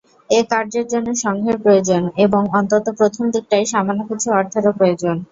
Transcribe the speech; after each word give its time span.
এ 0.29 0.49
কার্যের 0.51 0.85
জন্য 0.93 1.07
সঙ্ঘের 1.23 1.57
প্রয়োজন 1.63 2.01
এবং 2.25 2.41
অন্তত 2.59 2.85
প্রথম 2.99 3.23
দিকটায় 3.33 3.65
সামান্য 3.71 4.01
কিছু 4.09 4.27
অর্থেরও 4.31 4.77
প্রয়োজন। 4.79 5.15